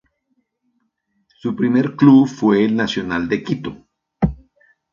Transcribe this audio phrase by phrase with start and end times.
[1.27, 3.85] Su primer club fue El Nacional de Quito.